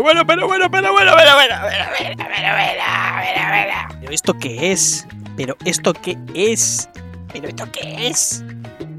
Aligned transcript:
Pero 0.00 0.04
bueno, 0.14 0.26
pero 0.26 0.46
bueno, 0.46 0.70
pero 0.70 0.92
bueno, 0.92 1.12
pero 1.14 1.34
bueno, 1.34 1.54
pero 1.60 1.84
bueno, 1.90 2.16
pero 2.16 2.54
bueno, 2.54 2.78
pero 3.20 3.48
bueno. 3.50 4.00
Pero 4.00 4.12
esto 4.12 4.32
qué 4.32 4.72
es? 4.72 5.06
Pero 5.36 5.56
esto 5.66 5.92
qué 5.92 6.16
es? 6.34 6.88
Pero 7.30 7.48
esto 7.48 7.70
qué 7.70 8.08
es? 8.08 8.42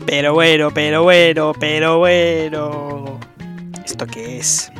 Pero 0.05 0.35
bueno, 0.35 0.69
pero 0.71 1.01
bueno, 1.01 1.53
pero 1.59 1.97
bueno. 1.97 3.19
¿Esto 3.83 4.05
qué 4.05 4.37
es? 4.37 4.71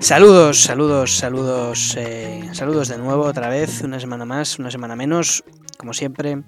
Saludos, 0.00 0.58
saludos, 0.58 1.16
saludos, 1.16 1.96
eh, 1.96 2.50
saludos 2.52 2.88
de 2.88 2.98
nuevo 2.98 3.22
otra 3.22 3.48
vez, 3.48 3.82
una 3.82 4.00
semana 4.00 4.24
más, 4.24 4.58
una 4.58 4.72
semana 4.72 4.96
menos, 4.96 5.44
como 5.78 5.92
siempre, 5.92 6.42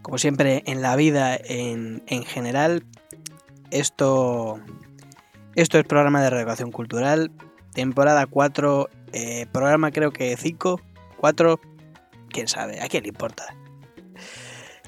como 0.00 0.16
siempre 0.16 0.62
en 0.64 0.80
la 0.80 0.96
vida 0.96 1.36
en, 1.36 2.02
en 2.06 2.24
general. 2.24 2.86
Esto, 3.70 4.60
esto 5.56 5.78
es 5.78 5.84
programa 5.84 6.22
de 6.22 6.30
reeducación 6.30 6.72
cultural, 6.72 7.30
temporada 7.72 8.26
4, 8.26 8.88
eh, 9.12 9.46
programa 9.52 9.90
creo 9.90 10.10
que 10.10 10.36
5, 10.36 10.80
4, 11.18 11.60
quién 12.30 12.48
sabe, 12.48 12.80
a 12.80 12.88
quién 12.88 13.02
le 13.02 13.10
importa. 13.10 13.54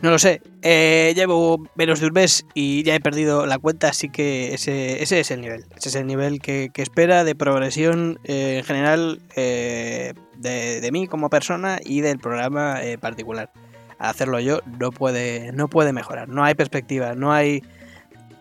No 0.02 0.10
lo 0.10 0.18
sé. 0.18 0.42
Eh, 0.60 1.14
llevo 1.16 1.58
menos 1.74 2.00
de 2.00 2.06
un 2.06 2.12
mes 2.12 2.44
y 2.52 2.82
ya 2.82 2.94
he 2.94 3.00
perdido 3.00 3.46
la 3.46 3.58
cuenta, 3.58 3.88
así 3.88 4.10
que 4.10 4.52
ese, 4.52 5.02
ese 5.02 5.20
es 5.20 5.30
el 5.30 5.40
nivel. 5.40 5.64
Ese 5.74 5.88
es 5.88 5.94
el 5.94 6.06
nivel 6.06 6.40
que, 6.40 6.68
que 6.72 6.82
espera 6.82 7.24
de 7.24 7.34
progresión 7.34 8.20
eh, 8.24 8.58
en 8.58 8.64
general 8.64 9.22
de, 9.34 10.14
de, 10.36 10.90
mí 10.92 11.06
como 11.06 11.30
persona 11.30 11.78
y 11.82 12.02
del 12.02 12.18
programa 12.18 12.78
particular. 13.00 13.50
Hacerlo 13.98 14.38
yo 14.40 14.60
no 14.78 14.90
puede, 14.90 15.52
no 15.52 15.68
puede 15.68 15.94
mejorar. 15.94 16.28
No 16.28 16.44
hay 16.44 16.54
perspectiva, 16.54 17.14
no 17.14 17.32
hay, 17.32 17.62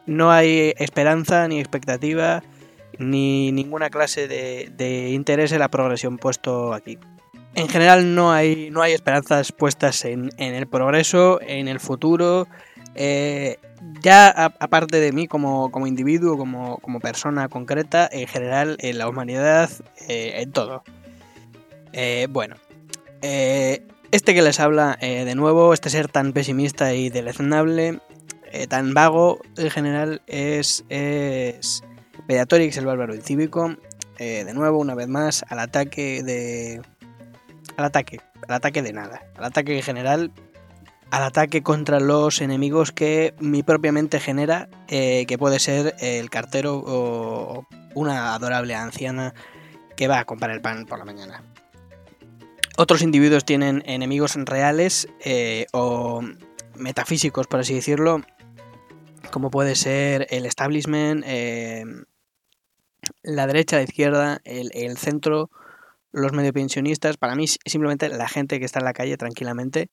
no 0.06 0.32
hay 0.32 0.74
esperanza 0.78 1.48
ni 1.48 1.60
expectativa 1.60 2.44
ni 2.98 3.52
ninguna 3.52 3.90
clase 3.90 4.28
de, 4.28 5.10
interés 5.10 5.52
en 5.52 5.60
la 5.60 5.70
progresión 5.70 6.18
puesto 6.18 6.74
aquí 6.74 6.98
en 7.56 7.70
general 7.70 8.16
no 8.16 8.34
hay, 8.34 8.70
no 8.70 8.82
hay 8.82 8.92
esperanzas 8.92 9.54
puestas 9.54 10.04
en, 10.04 10.30
el 10.38 10.68
progreso, 10.68 11.40
en 11.42 11.70
el 11.70 11.80
futuro. 11.80 12.48
Eh, 12.96 13.58
ya 14.02 14.30
aparte 14.30 15.00
de 15.00 15.14
mí 15.14 15.28
como, 15.28 15.72
individuo, 15.88 16.38
como, 16.38 16.80
como, 16.80 17.00
persona 17.00 17.48
concreta, 17.48 18.10
en 18.12 18.28
general 18.28 18.76
en 18.80 18.98
la 18.98 19.08
humanidad, 19.08 19.70
eh, 20.10 20.42
en 20.42 20.52
todo. 20.52 20.84
Eh, 21.94 22.28
bueno, 22.30 22.58
este 23.22 24.34
que 24.34 24.42
les 24.42 24.60
habla 24.60 24.98
de 25.00 25.34
nuevo, 25.36 25.74
este 25.74 25.90
ser 25.90 26.10
tan 26.10 26.34
pesimista 26.34 26.94
y 26.94 27.10
deleznable, 27.10 28.02
tan 28.70 28.94
vago 28.94 29.40
en 29.58 29.70
general, 29.70 30.22
es, 30.28 30.86
es 30.90 31.84
Mediatorix, 32.28 32.78
el 32.78 32.86
bárbaro 32.86 33.16
incívico. 33.16 33.76
de 34.18 34.54
nuevo, 34.54 34.80
una 34.80 34.96
vez 34.96 35.08
más, 35.08 35.44
al 35.50 35.60
ataque 35.60 36.24
de 36.24 36.82
al 37.78 37.86
ataque, 37.86 38.22
al 38.48 38.56
ataque 38.56 38.82
de 38.82 38.94
nada, 38.94 39.24
al 39.38 39.46
ataque 39.46 39.76
en 39.76 39.84
general, 39.84 40.32
al 41.12 41.24
ataque 41.24 41.64
contra 41.64 42.00
los 42.00 42.42
enemigos 42.42 42.92
que 42.92 43.34
mi 43.40 43.64
propia 43.64 43.92
mente 43.92 44.20
genera, 44.20 44.70
eh, 44.88 45.26
que 45.28 45.38
puede 45.38 45.60
ser 45.60 45.96
el 46.00 46.30
cartero 46.30 46.84
o 46.86 47.68
una 47.94 48.34
adorable 48.34 48.76
anciana 48.76 49.34
que 49.96 50.08
va 50.08 50.20
a 50.20 50.26
comprar 50.26 50.52
el 50.52 50.62
pan 50.62 50.86
por 50.86 51.00
la 51.00 51.06
mañana. 51.06 51.44
Otros 52.78 53.02
individuos 53.02 53.46
tienen 53.46 53.84
enemigos 53.86 54.36
reales 54.36 55.08
eh, 55.24 55.68
o 55.72 56.22
metafísicos, 56.76 57.48
por 57.48 57.62
así 57.62 57.74
decirlo, 57.74 58.22
como 59.32 59.50
puede 59.52 59.76
ser 59.76 60.28
el 60.30 60.46
establishment, 60.46 61.24
eh, 61.26 61.84
la 63.24 63.48
derecha, 63.48 63.78
la 63.78 63.84
izquierda, 63.84 64.42
el, 64.44 64.98
centro 64.98 65.50
los 66.12 66.32
medio 66.32 66.54
pensionistas, 66.54 67.18
para 67.18 67.36
mí 67.36 67.46
simplemente 67.48 68.10
la 68.10 68.28
gente 68.28 68.60
que 68.60 68.66
está 68.66 68.80
en 68.80 68.86
la 68.86 68.94
calle 68.94 69.18
tranquilamente. 69.18 69.90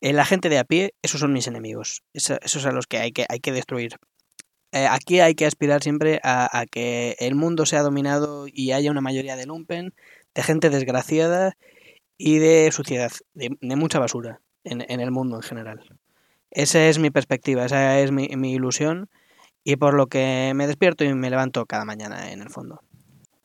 Eh, 0.00 0.12
la 0.12 0.24
gente 0.24 0.48
de 0.48 0.58
a 0.58 0.64
pie, 0.64 0.94
esos 1.02 1.20
son 1.20 1.32
mis 1.32 1.46
enemigos. 1.48 2.02
Esos, 2.12 2.38
esos 2.42 2.62
son 2.62 2.74
los 2.74 2.86
que 2.86 2.98
hay 2.98 3.12
que, 3.12 3.26
hay 3.28 3.40
que 3.40 3.52
destruir. 3.52 3.96
Eh, 4.72 4.86
aquí 4.86 5.20
hay 5.20 5.34
que 5.34 5.46
aspirar 5.46 5.82
siempre 5.82 6.20
a, 6.22 6.58
a, 6.58 6.66
que 6.66 7.16
el 7.18 7.34
mundo 7.34 7.64
sea 7.64 7.82
dominado 7.82 8.46
y 8.46 8.72
haya 8.72 8.90
una 8.90 9.00
mayoría 9.00 9.34
de 9.34 9.46
lumpen, 9.46 9.94
de 10.34 10.42
gente 10.42 10.68
desgraciada 10.68 11.56
y 12.18 12.38
de 12.38 12.70
suciedad, 12.70 13.10
de, 13.32 13.56
de 13.60 13.76
mucha 13.76 13.98
basura 13.98 14.40
en, 14.64 14.84
en, 14.88 15.00
el 15.00 15.10
mundo 15.10 15.36
en 15.36 15.42
general. 15.42 15.97
Esa 16.50 16.88
es 16.88 16.98
mi 16.98 17.10
perspectiva, 17.10 17.64
esa 17.64 17.98
es 18.00 18.12
mi, 18.12 18.26
ilusión 18.52 19.08
y 19.64 19.76
por 19.76 19.94
lo 19.94 20.06
que 20.06 20.52
me 20.54 20.66
despierto 20.66 21.04
y 21.04 21.14
me 21.14 21.30
levanto 21.30 21.66
cada 21.66 21.84
mañana 21.84 22.32
en 22.32 22.40
el 22.42 22.50
fondo. 22.50 22.80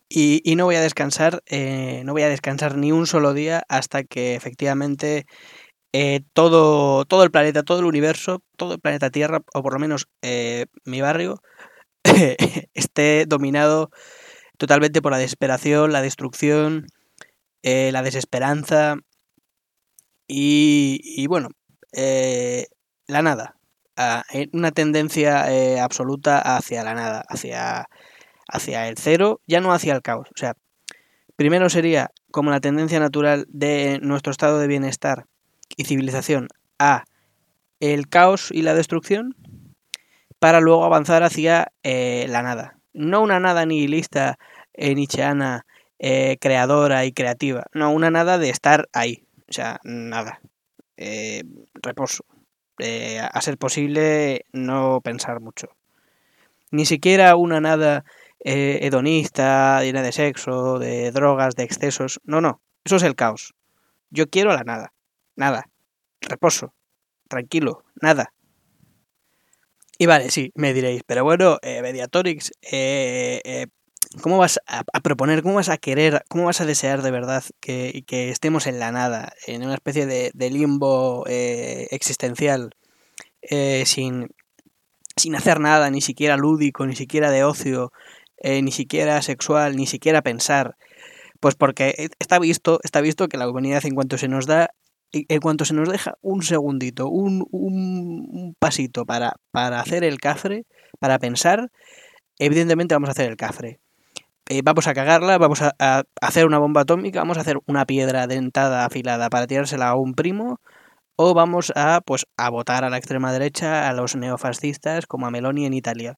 Y, 0.09 0.41
y, 0.44 0.56
no 0.56 0.66
voy 0.66 0.75
a 0.75 0.81
descansar, 0.81 1.42
eh, 1.47 2.03
no 2.06 2.13
voy 2.13 2.22
a 2.22 2.30
descansar 2.30 2.78
ni 2.78 2.92
un 2.92 3.08
solo 3.08 3.34
día 3.34 3.63
hasta 3.68 4.03
que 4.03 4.36
efectivamente 4.36 5.25
eh, 5.96 6.22
todo, 6.34 7.06
todo 7.06 7.24
el 7.24 7.30
planeta, 7.30 7.62
todo 7.62 7.80
el 7.80 7.86
universo, 7.86 8.42
todo 8.58 8.74
el 8.74 8.80
planeta 8.80 9.12
Tierra, 9.12 9.44
o 9.53 9.62
por 9.62 9.74
lo 9.74 9.80
menos 9.80 10.08
eh, 10.24 10.66
mi 10.86 11.02
barrio, 11.02 11.44
esté 12.74 13.25
dominado 13.28 13.92
totalmente 14.58 15.02
por 15.02 15.12
la 15.12 15.19
desesperación, 15.19 15.94
la 15.94 16.02
destrucción, 16.02 16.88
eh, 17.63 17.92
la 17.94 18.03
desesperanza 18.03 18.97
y, 20.28 21.00
y 21.03 21.28
bueno, 21.28 21.50
la 23.08 23.22
nada. 23.22 23.56
una 24.53 24.72
tendencia 24.72 25.46
absoluta 25.84 26.40
hacia 26.40 26.84
la 26.84 26.94
nada, 26.94 27.24
hacia 27.28 27.88
hacia 28.47 28.88
el 28.88 28.97
cero, 28.97 29.41
ya 29.47 29.62
no 29.62 29.74
hacia 29.74 29.94
el 29.94 30.02
caos. 30.02 30.30
O 30.30 30.38
sea, 30.38 30.56
primero 31.36 31.69
sería 31.69 32.12
como 32.31 32.52
la 32.52 32.59
tendencia 32.59 33.00
natural 33.00 33.46
de 33.50 34.00
nuestro 34.02 34.31
estado 34.31 34.59
de 34.59 34.68
bienestar 34.68 35.25
y 35.75 35.86
civilización 35.86 36.47
a 36.80 37.06
el 37.80 38.08
caos 38.08 38.50
y 38.52 38.62
la 38.62 38.74
destrucción, 38.74 39.36
para 40.40 40.59
luego 40.59 40.86
avanzar 40.86 41.24
hacia 41.24 41.72
eh, 41.84 42.25
la 42.30 42.42
nada. 42.42 42.78
No 42.94 43.22
una 43.22 43.40
nada 43.40 43.66
nihilista, 43.66 44.38
eh, 44.74 44.94
nietzscheana, 44.94 45.66
eh, 46.00 46.38
creadora 46.40 47.06
y 47.06 47.12
creativa. 47.12 47.66
No, 47.74 47.92
una 47.92 48.12
nada 48.12 48.38
de 48.38 48.50
estar 48.50 48.88
ahí. 48.94 49.25
O 49.50 49.53
sea, 49.53 49.80
nada. 49.84 50.42
Eh, 50.97 51.44
reposo. 51.81 52.25
Eh, 52.79 53.19
a 53.19 53.41
ser 53.41 53.57
posible, 53.57 54.45
no 54.51 55.01
pensar 55.01 55.39
mucho. 55.39 55.69
Ni 56.72 56.85
siquiera 56.85 57.35
una 57.35 57.61
nada 57.61 58.03
eh, 58.44 58.79
hedonista, 58.81 59.84
llena 59.84 60.01
de 60.01 60.11
sexo, 60.11 60.79
de 60.79 61.12
drogas, 61.12 61.56
de 61.56 61.63
excesos. 61.63 62.19
No, 62.23 62.41
no, 62.41 62.62
eso 62.83 62.95
es 62.95 63.03
el 63.03 63.16
caos. 63.16 63.53
Yo 64.09 64.28
quiero 64.29 64.53
la 64.53 64.63
nada, 64.63 64.94
nada, 65.35 65.69
reposo, 66.22 66.73
tranquilo, 67.28 67.83
nada. 68.01 68.33
Y 69.97 70.06
vale, 70.06 70.29
sí, 70.31 70.51
me 70.56 70.73
diréis, 70.73 71.03
pero 71.06 71.23
bueno, 71.23 71.59
eh, 71.62 71.81
eh, 71.83 73.41
eh, 73.44 73.67
¿cómo 74.22 74.38
vas 74.38 74.59
a, 74.68 74.84
proponer, 75.01 75.41
cómo 75.41 75.56
vas 75.56 75.69
a 75.69 75.78
querer, 75.78 76.24
cómo 76.29 76.46
vas 76.46 76.62
a 76.62 76.66
desear 76.66 77.01
de 77.01 77.12
verdad 77.12 77.44
que, 77.59 78.03
estemos 78.09 78.68
en 78.68 78.79
la 78.79 78.91
nada, 78.91 79.34
en 79.47 79.63
una 79.63 79.75
especie 79.75 80.06
de, 80.06 80.31
de 80.34 80.50
limbo 80.50 81.25
eh, 81.28 81.88
existencial, 81.91 82.75
eh, 83.41 83.84
sin, 83.85 84.29
sin 85.15 85.36
hacer 85.36 85.60
nada, 85.60 85.89
ni 85.89 86.01
siquiera 86.01 86.38
lúdico, 86.38 86.86
ni 86.86 86.95
siquiera 86.95 87.31
de 87.31 87.44
ocio, 87.44 87.92
eh, 88.38 88.62
ni 88.62 88.71
siquiera 88.71 89.21
sexual, 89.21 89.75
ni 89.75 89.88
siquiera 89.88 90.21
pensar. 90.21 90.75
Pues 91.39 91.56
porque 91.56 92.10
está 92.19 92.39
visto, 92.39 92.80
está 92.83 93.01
visto 93.01 93.27
que 93.27 93.38
la 93.38 93.50
humanidad 93.50 93.86
en 93.86 93.95
cuanto 93.95 94.18
se 94.18 94.27
nos 94.27 94.45
da, 94.48 94.69
en 95.12 95.39
cuanto 95.42 95.65
se 95.65 95.74
nos 95.74 95.89
deja 95.89 96.15
un 96.21 96.42
segundito, 96.44 97.10
un, 97.10 97.45
un, 97.51 98.27
un 98.31 98.56
pasito 98.60 99.06
para, 99.06 99.36
para 99.51 99.80
hacer 99.80 100.04
el 100.04 100.19
cafre, 100.19 100.65
para 101.00 101.19
pensar, 101.19 101.69
evidentemente 102.39 102.95
vamos 102.95 103.10
a 103.10 103.12
hacer 103.12 103.30
el 103.30 103.38
cafre. 103.38 103.82
Eh, 104.50 104.62
vamos 104.63 104.88
a 104.88 104.94
cagarla, 104.94 105.38
vamos 105.38 105.62
a, 105.62 106.04
hacer 106.22 106.45
una 106.45 106.60
bomba 106.60 106.81
atómica, 106.81 107.19
vamos 107.19 107.38
a 107.38 107.42
hacer 107.42 107.60
una 107.66 107.86
piedra 107.86 108.28
dentada 108.28 108.86
afilada 108.86 109.30
para 109.30 109.48
tirársela 109.48 109.90
a 109.90 109.95
un 109.95 110.13
primo, 110.16 110.60
o 111.16 111.34
vamos 111.34 111.72
a 111.75 112.01
pues 112.06 112.25
a 112.38 112.50
votar 112.50 112.84
a 112.84 112.90
la 112.90 112.98
extrema 112.98 113.31
derecha, 113.31 113.90
a 113.90 113.94
los 113.94 114.16
neofascistas, 114.16 115.07
como 115.07 115.28
a 115.28 115.31
Meloni 115.31 115.66
en 115.66 115.74
Italia. 115.74 116.18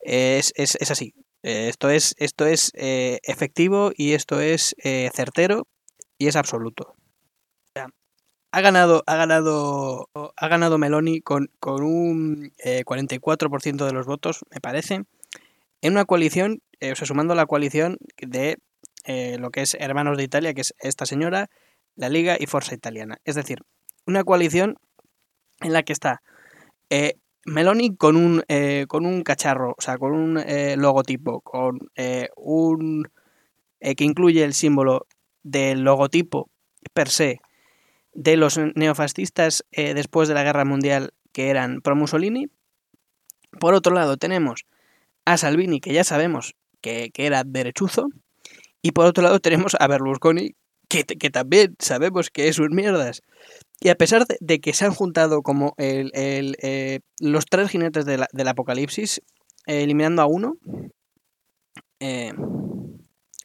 Es, 0.00 0.52
es, 0.56 0.76
es 0.80 0.90
así. 0.90 1.14
Eh, 1.42 1.68
esto 1.68 1.90
es, 1.90 2.14
esto 2.18 2.46
es 2.46 2.70
eh, 2.74 3.18
efectivo 3.24 3.92
y 3.96 4.12
esto 4.12 4.40
es 4.40 4.74
certero 5.14 5.66
y 6.18 6.28
es 6.28 6.36
absoluto. 6.36 6.94
Ha 8.54 8.60
ganado, 8.60 9.02
ha 9.08 9.16
ganado, 9.16 10.10
ha 10.14 10.46
ganado 10.48 10.78
Meloni 10.78 11.20
con, 11.20 11.50
con 11.58 11.82
un 11.82 12.52
44% 12.56 13.82
eh, 13.82 13.84
de 13.84 13.92
los 13.92 14.06
votos, 14.06 14.44
me 14.48 14.60
parece, 14.60 15.02
en 15.84 15.92
una 15.92 16.06
coalición, 16.06 16.62
eh, 16.80 16.92
o 16.92 16.96
sea, 16.96 17.06
sumando 17.06 17.34
la 17.34 17.44
coalición 17.44 17.98
de 18.16 18.56
eh, 19.04 19.36
lo 19.38 19.50
que 19.50 19.60
es 19.60 19.76
Hermanos 19.78 20.16
de 20.16 20.24
Italia, 20.24 20.54
que 20.54 20.62
es 20.62 20.74
esta 20.78 21.04
señora, 21.04 21.50
la 21.94 22.08
Liga 22.08 22.38
y 22.40 22.46
Forza 22.46 22.74
Italiana. 22.74 23.18
Es 23.26 23.34
decir, 23.34 23.58
una 24.06 24.24
coalición 24.24 24.78
en 25.60 25.74
la 25.74 25.82
que 25.82 25.92
está 25.92 26.22
Meloni 27.44 27.96
con 27.96 28.16
un, 28.16 28.44
eh, 28.48 28.86
con 28.88 29.04
un 29.04 29.22
cacharro, 29.22 29.74
o 29.76 29.82
sea, 29.82 29.98
con 29.98 30.14
un 30.14 30.38
eh, 30.38 30.76
logotipo, 30.78 31.42
con 31.42 31.78
un 32.36 33.10
que 33.78 34.04
incluye 34.04 34.42
el 34.42 34.54
símbolo 34.54 35.06
del 35.42 35.82
logotipo 35.82 36.48
per 36.94 37.10
se 37.10 37.40
de 38.14 38.38
los 38.38 38.58
neofascistas 38.74 39.66
después 39.70 40.28
de 40.28 40.34
la 40.34 40.44
guerra 40.44 40.64
mundial 40.64 41.12
que 41.32 41.50
eran 41.50 41.82
pro 41.82 41.94
Mussolini. 41.94 42.48
Por 43.60 43.74
otro 43.74 43.92
lado 43.92 44.16
tenemos 44.16 44.64
a 45.24 45.36
Salvini, 45.36 45.80
que 45.80 45.92
ya 45.92 46.04
sabemos 46.04 46.54
que, 46.80 47.10
que 47.10 47.26
era 47.26 47.44
derechuzo. 47.44 48.08
Y 48.82 48.92
por 48.92 49.06
otro 49.06 49.24
lado 49.24 49.40
tenemos 49.40 49.76
a 49.78 49.86
Berlusconi, 49.86 50.54
que, 50.88 51.04
que, 51.04 51.30
también 51.30 51.74
sabemos 51.78 52.30
que 52.30 52.48
es 52.48 52.58
un 52.58 52.74
mierdas. 52.74 53.22
Y 53.80 53.88
a 53.88 53.96
pesar 53.96 54.26
de, 54.26 54.60
que 54.60 54.72
se 54.72 54.84
han 54.84 54.94
juntado 54.94 55.42
como 55.42 55.74
el, 55.76 56.10
eh, 56.14 57.00
los 57.20 57.46
tres 57.46 57.70
jinetes 57.70 58.04
del 58.04 58.48
apocalipsis, 58.48 59.20
eh, 59.66 59.82
eliminando 59.82 60.22
a 60.22 60.26
uno, 60.26 60.56
eh, 62.00 62.32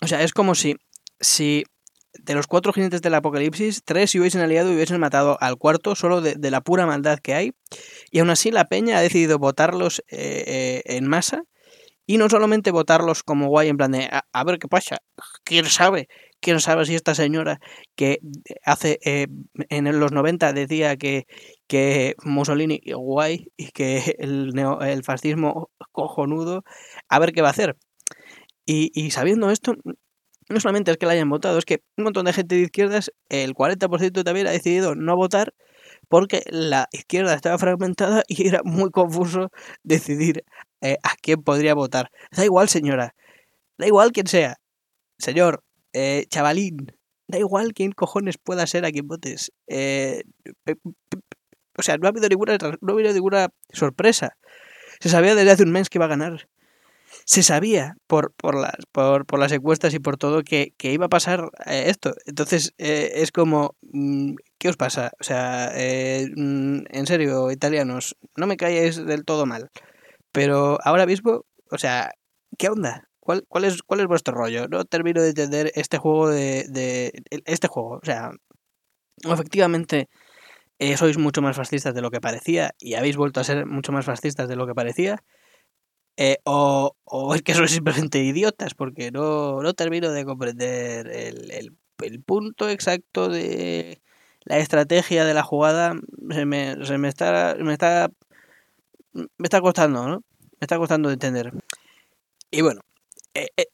o 0.02 0.08
sea, 0.08 0.24
es 0.24 0.34
como 0.34 0.56
si, 0.56 0.76
si 1.20 1.64
de 2.14 2.34
los 2.36 2.48
cuatro 2.48 2.74
jinetes 2.74 3.02
del 3.02 3.16
apocalipsis, 3.16 3.82
tres 3.84 4.12
se 4.12 4.20
hubiesen 4.20 4.42
aliado 4.42 4.72
y 4.72 4.76
hubiesen 4.76 5.00
matado 5.00 5.38
al 5.42 5.58
cuarto 5.58 5.96
solo 5.96 6.22
de, 6.22 6.36
de 6.36 6.52
la 6.52 6.62
pura 6.62 6.86
maldad 6.86 7.20
que 7.20 7.34
hay. 7.34 7.54
Y 8.12 8.20
aún 8.20 8.30
así 8.30 8.52
la 8.52 8.66
peña 8.66 8.98
ha 8.98 9.02
decidido 9.02 9.40
votarlos 9.40 10.04
en 10.08 11.08
masa. 11.08 11.44
Y 12.10 12.18
no 12.18 12.28
solamente 12.28 12.72
votarlos 12.72 13.22
como 13.22 13.50
guay 13.50 13.68
en 13.70 13.78
plan 13.78 13.92
de 13.92 14.10
a 14.10 14.44
ver 14.44 14.58
qué 14.58 14.68
pasa, 14.68 14.98
quién 15.44 15.66
sabe, 15.66 16.08
quién 16.40 16.60
sabe 16.60 16.86
si 16.86 16.96
esta 16.96 17.14
señora 17.14 17.60
que 17.96 18.18
hace 18.66 18.98
eh, 19.06 19.28
en 19.70 20.00
los 20.00 20.12
90 20.12 20.52
decía 20.54 20.98
que, 20.98 21.28
que 21.68 22.16
Mussolini 22.24 22.82
guay 22.96 23.52
y 23.58 23.68
que 23.70 24.16
el, 24.18 25.04
fascismo 25.04 25.70
cojonudo, 25.92 26.64
a 27.10 27.20
ver 27.20 27.32
qué 27.32 27.44
va 27.44 27.50
a 27.50 27.52
hacer. 27.52 27.78
Y, 28.66 28.90
y 28.96 29.12
sabiendo 29.12 29.52
esto, 29.52 29.76
no 30.50 30.60
solamente 30.60 30.90
es 30.90 30.98
que 30.98 31.06
la 31.06 31.12
hayan 31.12 31.30
votado, 31.30 31.60
es 31.60 31.66
que 31.66 31.84
un 31.96 32.06
montón 32.06 32.26
de 32.26 32.34
gente 32.34 32.56
de 32.56 32.62
izquierdas, 32.62 33.12
el 33.30 33.54
40% 33.54 34.24
también 34.24 34.48
ha 34.48 34.52
decidido 34.52 34.96
no 34.96 35.16
votar 35.16 35.54
porque 36.08 36.44
la 36.48 36.88
izquierda 36.92 37.36
estaba 37.36 37.60
fragmentada 37.60 38.24
y 38.28 38.48
era 38.48 38.62
muy 38.64 38.90
confuso 38.90 39.52
decidir 39.84 40.44
eh, 40.82 40.98
a 41.04 41.16
quién 41.22 41.44
podría 41.44 41.74
votar. 41.74 42.12
Da 42.32 42.46
igual, 42.46 42.70
señora, 42.70 43.16
da 43.78 43.88
igual 43.88 44.12
quien 44.12 44.28
sea. 44.28 44.58
Señor, 45.18 45.64
eh, 45.94 46.26
chavalín, 46.30 46.94
da 47.28 47.40
igual 47.40 47.74
quién 47.74 47.92
cojones 47.92 48.38
pueda 48.38 48.66
ser 48.68 48.86
a 48.86 48.92
quien 48.92 49.08
votes. 49.08 49.52
Eh, 49.68 50.24
o 51.78 51.82
sea, 51.82 51.98
no 51.98 52.08
ha 52.08 52.10
habido 52.10 52.30
ninguna, 52.30 52.58
no 52.82 52.92
ha 52.92 52.94
habido 52.94 53.14
ninguna 53.14 53.50
sorpresa. 53.74 54.38
Se 55.00 55.10
sabía 55.10 55.36
desde 55.36 55.52
hace 55.52 55.64
un 55.64 55.72
mes 55.72 55.90
que 55.90 55.98
iba 55.98 56.06
a 56.06 56.10
ganar. 56.10 56.48
Se 57.26 57.44
sabía 57.44 57.96
por, 58.08 58.34
por, 58.34 58.56
las, 58.56 58.76
por, 58.92 59.26
por 59.26 59.40
las 59.40 59.52
encuestas 59.52 59.94
y 59.94 60.00
por 60.00 60.18
todo 60.18 60.44
que, 60.44 60.74
que 60.78 60.94
iba 60.94 61.08
a 61.08 61.10
pasar 61.10 61.50
eh, 61.66 61.86
esto. 61.88 62.14
Entonces 62.26 62.74
es 62.78 63.32
como, 63.32 63.76
mm, 63.82 64.36
¿qué 64.58 64.70
os 64.70 64.78
pasa? 64.78 65.12
O 65.20 65.24
sea, 65.24 65.72
mm, 65.74 66.84
en 66.90 67.06
serio, 67.08 67.52
italianos, 67.52 68.16
no 68.38 68.48
me 68.48 68.58
calléis 68.58 69.04
del 69.06 69.26
todo 69.26 69.46
mal. 69.46 69.70
Pero 70.32 70.80
ahora 70.84 71.06
mismo, 71.06 71.46
o 71.72 71.78
sea, 71.78 72.12
¿qué 72.58 72.70
onda? 72.70 73.10
¿Cuál, 73.20 73.46
cuál, 73.48 73.66
es, 73.66 73.84
¿Cuál 73.84 74.02
es 74.02 74.08
vuestro 74.08 74.34
rollo? 74.36 74.68
No 74.68 74.86
termino 74.86 75.22
de 75.22 75.30
entender 75.30 75.72
este 75.76 75.98
juego 75.98 76.30
de. 76.30 76.66
de 76.70 77.12
este 77.46 77.68
juego. 77.68 78.00
O 78.02 78.06
sea, 78.06 78.32
efectivamente 79.24 80.10
eh, 80.80 80.96
sois 80.98 81.18
mucho 81.18 81.42
más 81.42 81.58
fascistas 81.58 81.94
de 81.94 82.02
lo 82.02 82.10
que 82.10 82.22
parecía 82.22 82.74
y 82.80 82.94
habéis 82.94 83.18
vuelto 83.18 83.40
a 83.40 83.44
ser 83.44 83.66
mucho 83.66 83.92
más 83.92 84.06
fascistas 84.06 84.48
de 84.48 84.56
lo 84.56 84.66
que 84.66 84.74
parecía. 84.74 85.24
Eh, 86.18 86.38
o, 86.44 86.96
o, 87.06 87.36
es 87.36 87.42
que 87.44 87.54
sois 87.54 87.72
simplemente 87.72 88.20
idiotas, 88.24 88.74
porque 88.74 89.12
no, 89.12 89.62
no 89.62 89.74
termino 89.74 90.12
de 90.12 90.26
comprender 90.26 91.08
el, 91.08 91.52
el, 91.52 91.78
el, 92.02 92.22
punto 92.24 92.70
exacto 92.70 93.30
de 93.30 94.02
la 94.44 94.58
estrategia 94.58 95.24
de 95.24 95.34
la 95.34 95.44
jugada. 95.44 95.96
Se 96.32 96.46
me, 96.46 96.86
se 96.86 96.98
me 96.98 97.08
está. 97.08 97.56
Me 97.60 97.74
está. 97.74 98.10
Me 99.38 99.46
está 99.46 99.62
costando, 99.62 100.08
¿no? 100.08 100.24
Me 100.60 100.62
está 100.62 100.78
costando 100.78 101.10
de 101.10 101.14
entender. 101.14 101.52
Y 102.52 102.62
bueno, 102.62 102.82
eh, 103.34 103.48
eh, 103.58 103.68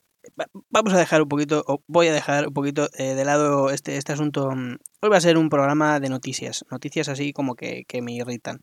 vamos 0.69 0.93
a 0.93 0.97
dejar 0.97 1.21
un 1.21 1.29
poquito, 1.29 1.63
o 1.67 1.81
voy 1.87 2.07
a 2.07 2.13
dejar 2.13 2.47
un 2.47 2.53
poquito 2.53 2.89
eh, 2.97 3.15
de 3.15 3.25
lado 3.25 3.69
este, 3.69 3.97
este 3.97 4.13
asunto. 4.13 4.51
Mm, 4.51 4.77
hoy 5.01 5.09
va 5.09 5.17
a 5.17 5.21
ser 5.21 5.37
un 5.37 5.49
programa 5.49 5.99
de 5.99 6.09
noticias, 6.09 6.65
noticias 6.69 7.09
así 7.09 7.33
como 7.33 7.55
que, 7.55 7.85
que 7.87 8.01
me 8.01 8.13
irritan. 8.13 8.61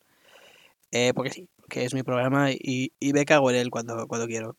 porque 1.15 1.31
sí, 1.31 1.49
que 1.69 1.85
es 1.85 1.95
mi 1.95 2.03
programa 2.03 2.53
y, 2.53 2.93
y 3.01 3.13
me 3.13 3.25
cago 3.25 3.51
en 3.51 3.57
él 3.57 3.71
cuando, 3.71 4.07
cuando 4.07 4.27
quiero. 4.27 4.57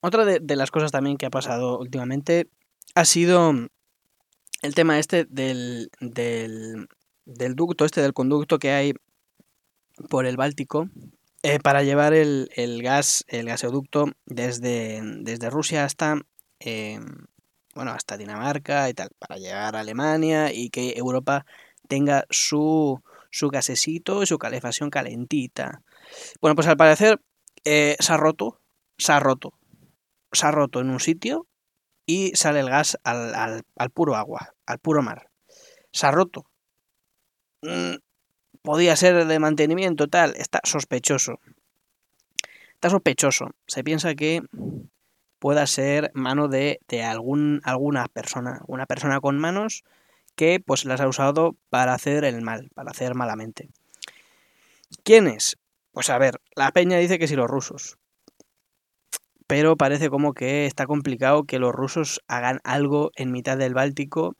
otra 0.00 0.24
de, 0.24 0.40
de, 0.40 0.56
las 0.56 0.70
cosas 0.70 0.92
también 0.92 1.16
que 1.16 1.26
ha 1.26 1.30
pasado 1.30 1.78
últimamente 1.78 2.48
ha 2.94 3.04
sido 3.04 3.52
el 4.62 4.74
tema 4.74 4.98
este 4.98 5.24
del, 5.24 5.90
del, 6.00 6.88
del 7.24 7.54
ducto, 7.54 7.84
este 7.84 8.00
del 8.00 8.12
conducto 8.12 8.58
que 8.58 8.72
hay 8.72 8.94
por 10.08 10.26
el 10.26 10.36
Báltico, 10.36 10.88
eh, 11.42 11.58
para 11.60 11.82
llevar 11.82 12.14
el, 12.14 12.48
el, 12.56 12.82
gas, 12.82 13.24
el 13.28 13.46
gasoducto 13.46 14.06
desde, 14.26 15.00
desde 15.20 15.50
Rusia 15.50 15.84
hasta, 15.84 16.16
eh, 16.60 16.98
bueno, 17.74 17.92
hasta 17.92 18.16
Dinamarca 18.16 18.88
y 18.88 18.94
tal, 18.94 19.10
para 19.18 19.36
llegar 19.36 19.76
a 19.76 19.80
Alemania 19.80 20.52
y 20.52 20.70
que 20.70 20.94
Europa 20.96 21.44
tenga 21.88 22.24
su, 22.30 23.02
su 23.30 23.48
gasecito 23.48 24.22
y 24.22 24.26
su 24.26 24.38
calefacción 24.38 24.90
calentita. 24.90 25.82
Bueno, 26.40 26.54
pues 26.54 26.66
al 26.66 26.76
parecer 26.76 27.20
eh, 27.64 27.96
se 27.98 28.12
ha 28.12 28.16
roto, 28.16 28.60
se 28.96 29.12
ha 29.12 29.20
roto, 29.20 29.52
se 30.32 30.46
ha 30.46 30.50
roto 30.50 30.80
en 30.80 30.90
un 30.90 31.00
sitio 31.00 31.46
y 32.06 32.34
sale 32.36 32.60
el 32.60 32.70
gas 32.70 32.98
al, 33.04 33.34
al, 33.34 33.62
al 33.76 33.90
puro 33.90 34.16
agua, 34.16 34.54
al 34.66 34.78
puro 34.78 35.02
mar. 35.02 35.30
Se 35.92 36.06
ha 36.06 36.10
roto. 36.10 36.46
Podía 38.64 38.96
ser 38.96 39.26
de 39.26 39.38
mantenimiento, 39.38 40.08
tal, 40.08 40.34
está 40.36 40.60
sospechoso. 40.64 41.38
Está 42.72 42.88
sospechoso. 42.88 43.50
Se 43.66 43.84
piensa 43.84 44.14
que 44.14 44.40
pueda 45.38 45.66
ser 45.66 46.10
mano 46.14 46.48
de, 46.48 46.80
de 46.88 47.02
algún, 47.02 47.60
alguna 47.64 48.08
persona, 48.08 48.62
una 48.66 48.86
persona 48.86 49.20
con 49.20 49.38
manos 49.38 49.84
que 50.34 50.60
pues 50.64 50.86
las 50.86 51.02
ha 51.02 51.08
usado 51.08 51.56
para 51.68 51.92
hacer 51.92 52.24
el 52.24 52.40
mal, 52.40 52.70
para 52.74 52.92
hacer 52.92 53.14
malamente. 53.14 53.68
¿Quién 55.02 55.26
es? 55.26 55.58
Pues 55.92 56.08
a 56.08 56.16
ver, 56.16 56.40
la 56.56 56.72
peña 56.72 56.96
dice 56.96 57.18
que 57.18 57.28
si 57.28 57.36
los 57.36 57.50
rusos. 57.50 57.98
Pero 59.46 59.76
parece 59.76 60.08
como 60.08 60.32
que 60.32 60.64
está 60.64 60.86
complicado 60.86 61.44
que 61.44 61.58
los 61.58 61.74
rusos 61.74 62.22
hagan 62.28 62.60
algo 62.64 63.12
en 63.14 63.30
mitad 63.30 63.58
del 63.58 63.74
Báltico 63.74 64.36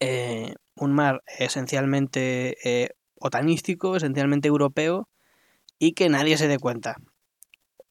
eh, 0.00 0.56
un 0.76 0.92
mar 0.92 1.22
esencialmente 1.38 2.56
eh, 2.64 2.90
otanístico, 3.18 3.96
esencialmente 3.96 4.48
europeo, 4.48 5.08
y 5.78 5.92
que 5.92 6.08
nadie 6.08 6.36
se 6.36 6.48
dé 6.48 6.58
cuenta. 6.58 6.96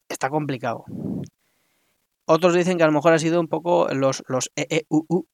Está 0.08 0.30
complicado. 0.30 0.84
Otros 2.24 2.54
dicen 2.54 2.78
que 2.78 2.84
a 2.84 2.86
lo 2.86 2.92
mejor 2.92 3.12
ha 3.12 3.18
sido 3.18 3.40
un 3.40 3.48
poco 3.48 3.88
los, 3.92 4.24
los 4.28 4.50
EEUU 4.56 5.26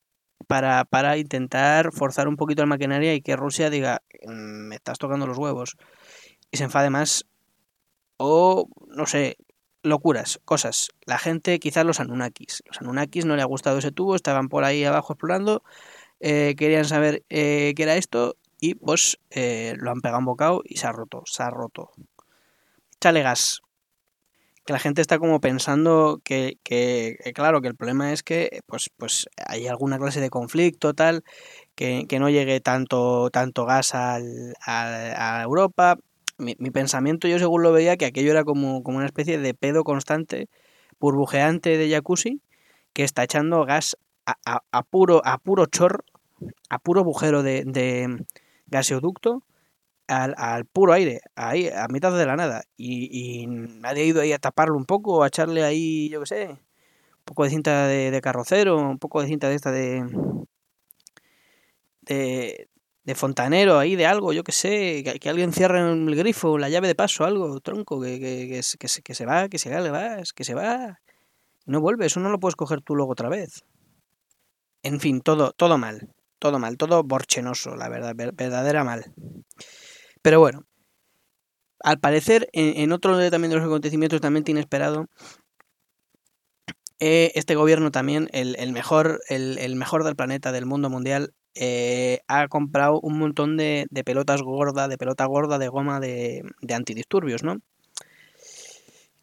para, 0.46 0.84
para 0.84 1.16
intentar 1.16 1.92
forzar 1.92 2.28
un 2.28 2.36
poquito 2.36 2.62
la 2.62 2.66
maquinaria 2.66 3.14
y 3.14 3.22
que 3.22 3.36
Rusia 3.36 3.70
diga, 3.70 4.02
mm, 4.26 4.68
me 4.68 4.74
estás 4.74 4.98
tocando 4.98 5.26
los 5.26 5.38
huevos, 5.38 5.76
y 6.50 6.56
se 6.56 6.64
enfade 6.64 6.90
más. 6.90 7.26
O, 8.18 8.68
no 8.88 9.06
sé, 9.06 9.36
locuras, 9.82 10.40
cosas. 10.44 10.90
La 11.06 11.18
gente, 11.18 11.58
quizás 11.58 11.84
los 11.84 12.00
Anunnakis. 12.00 12.62
Los 12.66 12.80
Anunnakis 12.80 13.24
no 13.24 13.36
le 13.36 13.42
ha 13.42 13.46
gustado 13.46 13.78
ese 13.78 13.90
tubo, 13.90 14.14
estaban 14.14 14.48
por 14.48 14.64
ahí 14.64 14.84
abajo 14.84 15.14
explorando 15.14 15.62
eh, 16.24 16.54
querían 16.56 16.84
saber 16.84 17.24
eh, 17.30 17.72
qué 17.76 17.82
era 17.82 17.96
esto 17.96 18.36
y 18.60 18.76
pues 18.76 19.18
eh, 19.30 19.74
lo 19.76 19.90
han 19.90 20.00
pegado 20.00 20.20
un 20.20 20.24
bocado 20.24 20.62
y 20.64 20.76
se 20.76 20.86
ha 20.86 20.92
roto, 20.92 21.24
se 21.26 21.42
ha 21.42 21.50
roto. 21.50 21.90
Chale 23.00 23.22
gas. 23.22 23.60
Que 24.64 24.72
la 24.72 24.78
gente 24.78 25.00
está 25.02 25.18
como 25.18 25.40
pensando 25.40 26.20
que, 26.22 26.58
que, 26.62 27.16
claro, 27.34 27.60
que 27.60 27.66
el 27.66 27.74
problema 27.74 28.12
es 28.12 28.22
que 28.22 28.60
pues, 28.66 28.88
pues 28.96 29.26
hay 29.48 29.66
alguna 29.66 29.98
clase 29.98 30.20
de 30.20 30.30
conflicto 30.30 30.94
tal, 30.94 31.24
que, 31.74 32.06
que 32.08 32.20
no 32.20 32.30
llegue 32.30 32.60
tanto, 32.60 33.28
tanto 33.30 33.66
gas 33.66 33.96
al, 33.96 34.54
a, 34.64 35.40
a 35.40 35.42
Europa. 35.42 35.98
Mi, 36.38 36.54
mi, 36.60 36.70
pensamiento 36.70 37.26
yo 37.26 37.40
según 37.40 37.64
lo 37.64 37.72
veía 37.72 37.96
que 37.96 38.06
aquello 38.06 38.30
era 38.30 38.44
como, 38.44 38.84
como 38.84 38.98
una 38.98 39.06
especie 39.06 39.38
de 39.38 39.54
pedo 39.54 39.82
constante, 39.82 40.48
burbujeante 41.00 41.76
de 41.78 41.90
jacuzzi, 41.90 42.40
que 42.92 43.02
está 43.02 43.24
echando 43.24 43.64
gas 43.64 43.96
a, 44.24 44.36
a, 44.46 44.62
a 44.70 44.82
puro, 44.84 45.20
a 45.24 45.38
puro 45.38 45.66
chor 45.66 46.04
a 46.68 46.78
puro 46.78 47.00
agujero 47.00 47.42
de, 47.42 47.64
de 47.64 48.24
gaseoducto 48.66 49.44
al, 50.08 50.34
al, 50.36 50.66
puro 50.66 50.92
aire, 50.92 51.20
ahí, 51.36 51.68
a 51.68 51.88
mitad 51.88 52.16
de 52.16 52.26
la 52.26 52.36
nada. 52.36 52.64
Y, 52.76 53.46
nadie 53.46 54.02
ha 54.02 54.06
ido 54.06 54.20
ahí 54.20 54.32
a 54.32 54.38
taparlo 54.38 54.76
un 54.76 54.84
poco, 54.86 55.22
a 55.22 55.28
echarle 55.28 55.64
ahí, 55.64 56.08
yo 56.10 56.20
qué 56.20 56.26
sé, 56.26 56.48
un 56.48 57.24
poco 57.24 57.44
de 57.44 57.50
cinta 57.50 57.86
de, 57.86 58.20
carrocero, 58.22 58.78
un 58.78 58.98
poco 58.98 59.22
de 59.22 59.28
cinta 59.28 59.48
de 59.48 59.54
esta 59.54 59.70
de, 59.72 60.04
de, 62.02 63.14
fontanero 63.14 63.78
ahí, 63.78 63.96
de 63.96 64.06
algo, 64.06 64.32
yo 64.32 64.44
que 64.44 64.52
sé, 64.52 65.04
que, 65.20 65.28
alguien 65.28 65.52
cierre 65.52 65.80
el 65.80 66.14
grifo, 66.16 66.58
la 66.58 66.68
llave 66.68 66.88
de 66.88 66.94
paso, 66.94 67.24
algo, 67.24 67.60
tronco, 67.60 68.00
que, 68.00 68.18
que, 68.20 68.62
que, 68.78 68.88
se, 68.88 69.02
que 69.02 69.14
se 69.14 69.26
va, 69.26 69.48
que 69.48 69.58
se 69.58 69.70
va, 69.70 70.22
que 70.34 70.44
se 70.44 70.54
va. 70.54 71.00
No 71.64 71.80
vuelve, 71.80 72.06
eso 72.06 72.20
no 72.20 72.30
lo 72.30 72.40
puedes 72.40 72.56
coger 72.56 72.82
tú 72.82 72.96
luego 72.96 73.12
otra 73.12 73.28
vez. 73.28 73.64
En 74.82 75.00
fin, 75.00 75.20
todo, 75.20 75.52
todo 75.52 75.78
mal, 75.78 76.08
todo 76.42 76.58
mal, 76.58 76.76
todo 76.76 77.04
borchenoso, 77.04 77.76
la 77.76 77.88
verdad, 77.88 78.14
verdadera 78.16 78.82
mal. 78.82 79.14
Pero 80.22 80.40
bueno, 80.40 80.66
al 81.78 82.00
parecer, 82.00 82.48
en, 82.52 82.90
otro 82.90 83.16
también 83.30 83.50
de 83.50 83.56
los 83.58 83.64
acontecimientos 83.64 84.20
también 84.20 84.44
inesperado, 84.48 85.06
eh, 86.98 87.30
este 87.36 87.54
gobierno 87.54 87.92
también, 87.92 88.28
el, 88.32 88.72
mejor, 88.72 89.20
el, 89.28 89.76
mejor 89.76 90.02
del 90.02 90.16
planeta, 90.16 90.50
del 90.50 90.66
mundo 90.66 90.90
mundial, 90.90 91.32
eh, 91.54 92.22
ha 92.26 92.48
comprado 92.48 92.98
un 93.00 93.20
montón 93.20 93.56
de, 93.56 93.86
pelotas 94.04 94.42
gordas, 94.42 94.88
de 94.88 94.98
pelota 94.98 95.24
gorda, 95.26 95.58
de 95.58 95.68
goma 95.68 96.00
de, 96.00 96.42
antidisturbios, 96.74 97.44
¿no? 97.44 97.58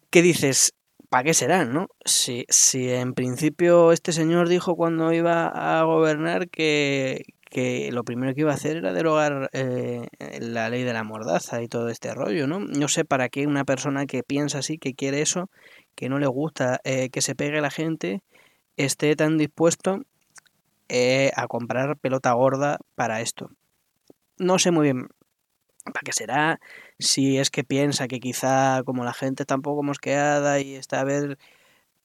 ¿Qué 0.08 0.22
dices? 0.22 0.72
¿Para 1.10 1.24
qué 1.24 1.34
serán, 1.34 1.72
no? 1.72 1.88
Si, 2.04 2.46
si 2.48 2.88
en 2.88 3.14
principio 3.14 3.90
este 3.90 4.12
señor 4.12 4.48
dijo 4.48 4.76
cuando 4.76 5.12
iba 5.12 5.48
a 5.48 5.82
gobernar 5.82 6.48
que, 6.48 7.24
que 7.50 7.90
lo 7.90 8.04
primero 8.04 8.32
que 8.32 8.42
iba 8.42 8.52
a 8.52 8.54
hacer 8.54 8.76
era 8.76 8.92
derogar 8.92 9.50
eh, 9.52 10.06
la 10.38 10.70
ley 10.70 10.84
de 10.84 10.92
la 10.92 11.02
mordaza 11.02 11.62
y 11.62 11.68
todo 11.68 11.88
este 11.88 12.14
rollo, 12.14 12.46
¿no? 12.46 12.60
No 12.60 12.86
sé 12.86 13.04
para 13.04 13.28
qué 13.28 13.48
una 13.48 13.64
persona 13.64 14.06
que 14.06 14.22
piensa 14.22 14.58
así, 14.58 14.78
que 14.78 14.94
quiere 14.94 15.20
eso, 15.20 15.50
que 15.96 16.08
no 16.08 16.20
le 16.20 16.28
gusta 16.28 16.80
eh, 16.84 17.10
que 17.10 17.22
se 17.22 17.34
pegue 17.34 17.60
la 17.60 17.72
gente, 17.72 18.22
esté 18.76 19.16
tan 19.16 19.36
dispuesto 19.36 20.02
eh, 20.88 21.32
a 21.34 21.48
comprar 21.48 21.96
pelota 21.96 22.32
gorda 22.34 22.78
para 22.94 23.20
esto. 23.20 23.50
No 24.38 24.60
sé 24.60 24.70
muy 24.70 24.84
bien 24.84 25.08
para 25.84 26.00
qué 26.04 26.12
será, 26.12 26.60
si 26.98 27.38
es 27.38 27.50
que 27.50 27.64
piensa 27.64 28.08
que 28.08 28.20
quizá 28.20 28.82
como 28.84 29.04
la 29.04 29.14
gente 29.14 29.42
está 29.42 29.56
un 29.56 29.62
poco 29.62 29.82
mosqueada 29.82 30.60
y 30.60 30.74
está 30.74 31.00
a 31.00 31.04
ver 31.04 31.38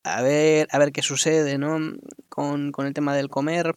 a 0.03 0.21
ver 0.21 0.67
a 0.71 0.79
ver 0.79 0.91
qué 0.91 1.01
sucede, 1.01 1.57
¿no? 1.57 1.77
Con, 2.29 2.71
con 2.71 2.87
el 2.87 2.93
tema 2.93 3.15
del 3.15 3.29
comer, 3.29 3.75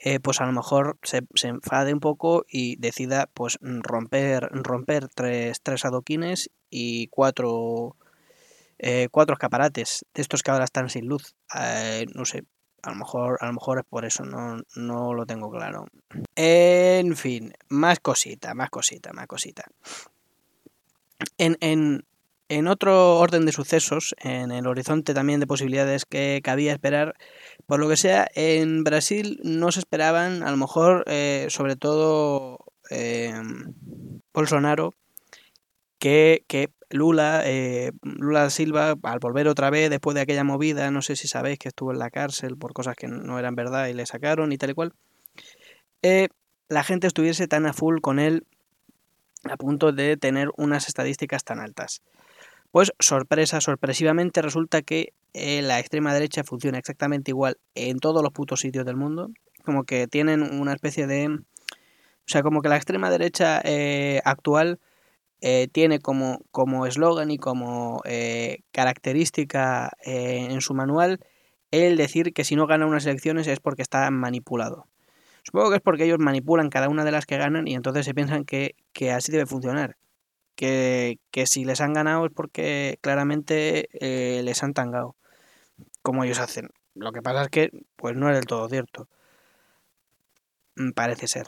eh, 0.00 0.20
pues 0.20 0.40
a 0.40 0.46
lo 0.46 0.52
mejor 0.52 0.98
se, 1.02 1.22
enfade 1.42 1.92
un 1.92 2.00
poco 2.00 2.44
y 2.48 2.76
decida 2.76 3.28
pues 3.34 3.58
romper, 3.60 4.48
romper 4.52 5.08
tres, 5.08 5.60
tres 5.62 5.84
adoquines 5.84 6.50
y 6.70 7.08
cuatro, 7.08 7.96
eh, 8.78 9.08
cuatro 9.10 9.34
escaparates 9.34 10.06
de 10.14 10.22
estos 10.22 10.42
que 10.42 10.50
ahora 10.52 10.64
están 10.64 10.88
sin 10.88 11.06
luz. 11.06 11.34
Eh, 11.58 12.06
no 12.14 12.24
sé, 12.24 12.44
a 12.88 12.92
lo 12.92 12.96
mejor, 12.96 13.36
a 13.42 13.46
lo 13.46 13.52
mejor 13.52 13.78
es 13.78 13.84
por 13.84 14.06
eso, 14.06 14.24
no, 14.24 14.62
no 14.74 15.12
lo 15.12 15.26
tengo 15.26 15.50
claro. 15.50 15.86
En 16.34 17.16
fin, 17.16 17.52
más 17.68 18.00
cosita, 18.00 18.54
más 18.54 18.70
cosita, 18.70 19.12
más 19.12 19.26
cosita. 19.26 19.64
En, 21.36 21.58
en, 21.60 22.06
en 22.48 22.66
otro 22.66 23.18
orden 23.18 23.44
de 23.44 23.52
sucesos, 23.52 24.14
en 24.20 24.52
el 24.52 24.66
horizonte 24.66 25.12
también 25.12 25.38
de 25.38 25.46
posibilidades 25.46 26.06
que 26.06 26.40
cabía 26.42 26.72
esperar, 26.72 27.14
por 27.66 27.78
lo 27.78 27.90
que 27.90 27.98
sea, 27.98 28.26
en 28.34 28.84
Brasil 28.84 29.38
no 29.42 29.70
se 29.70 29.80
esperaban, 29.80 30.42
a 30.42 30.50
lo 30.50 30.56
mejor, 30.56 31.04
eh, 31.08 31.48
sobre 31.50 31.76
todo 31.76 32.58
eh, 32.90 33.34
Bolsonaro, 34.32 34.94
que, 35.98 36.42
que 36.48 36.70
Lula, 36.90 37.42
eh, 37.44 37.92
Lula 38.02 38.50
Silva, 38.50 38.94
al 39.02 39.18
volver 39.18 39.48
otra 39.48 39.70
vez 39.70 39.90
después 39.90 40.14
de 40.14 40.22
aquella 40.22 40.44
movida, 40.44 40.90
no 40.90 41.02
sé 41.02 41.16
si 41.16 41.28
sabéis 41.28 41.58
que 41.58 41.68
estuvo 41.68 41.92
en 41.92 41.98
la 41.98 42.10
cárcel 42.10 42.56
por 42.56 42.72
cosas 42.72 42.96
que 42.96 43.08
no 43.08 43.38
eran 43.38 43.54
verdad 43.54 43.88
y 43.88 43.94
le 43.94 44.06
sacaron 44.06 44.52
y 44.52 44.58
tal 44.58 44.70
y 44.70 44.74
cual, 44.74 44.92
la 46.68 46.84
gente 46.84 47.06
estuviese 47.06 47.48
tan 47.48 47.66
a 47.66 47.72
full 47.72 48.00
con 48.00 48.18
él 48.18 48.46
a 49.44 49.56
punto 49.56 49.92
de 49.92 50.16
tener 50.16 50.50
unas 50.56 50.88
estadísticas 50.88 51.44
tan 51.44 51.60
altas. 51.60 52.02
Pues 52.70 52.92
sorpresa, 52.98 53.60
sorpresivamente 53.60 54.42
resulta 54.42 54.82
que 54.82 55.14
eh, 55.32 55.62
la 55.62 55.78
extrema 55.78 56.12
derecha 56.12 56.44
funciona 56.44 56.78
exactamente 56.78 57.30
igual 57.30 57.56
en 57.74 57.98
todos 57.98 58.22
los 58.22 58.32
putos 58.32 58.60
sitios 58.60 58.84
del 58.84 58.96
mundo. 58.96 59.30
Como 59.64 59.84
que 59.84 60.06
tienen 60.06 60.42
una 60.42 60.74
especie 60.74 61.06
de... 61.06 61.28
O 61.28 62.30
sea, 62.30 62.42
como 62.42 62.60
que 62.60 62.68
la 62.68 62.76
extrema 62.76 63.10
derecha 63.10 63.62
eh, 63.64 64.20
actual 64.24 64.80
eh, 65.40 65.68
tiene 65.70 66.00
como 66.00 66.86
eslogan 66.86 67.30
y 67.30 67.38
como 67.38 68.02
característica 68.72 69.92
en 70.02 70.60
su 70.60 70.74
manual 70.74 71.20
el 71.70 71.96
decir 71.96 72.32
que 72.32 72.44
si 72.44 72.56
no 72.56 72.66
gana 72.66 72.86
unas 72.86 73.06
elecciones 73.06 73.46
es 73.46 73.60
porque 73.60 73.82
está 73.82 74.10
manipulado. 74.10 74.86
Supongo 75.42 75.70
que 75.70 75.76
es 75.76 75.82
porque 75.82 76.04
ellos 76.04 76.18
manipulan 76.18 76.70
cada 76.70 76.88
una 76.88 77.04
de 77.04 77.12
las 77.12 77.26
que 77.26 77.38
ganan 77.38 77.68
y 77.68 77.74
entonces 77.74 78.04
se 78.04 78.14
piensan 78.14 78.44
que, 78.44 78.74
que 78.92 79.12
así 79.12 79.32
debe 79.32 79.46
funcionar 79.46 79.96
que, 80.58 81.44
si 81.46 81.64
les 81.64 81.80
han 81.80 81.92
ganado 81.92 82.26
es 82.26 82.32
porque 82.32 82.98
claramente 83.00 83.88
eh, 83.92 84.42
les 84.42 84.62
han 84.62 84.74
tangado, 84.74 85.14
como 86.02 86.24
ellos 86.24 86.40
hacen. 86.40 86.70
Lo 86.94 87.12
que 87.12 87.22
pasa 87.22 87.42
es 87.42 87.48
que 87.48 87.70
pues 87.94 88.16
no 88.16 88.28
es 88.28 88.34
del 88.34 88.46
todo 88.46 88.68
cierto. 88.68 89.08
Mm, 90.74 90.90
parece 90.92 91.28
ser. 91.28 91.46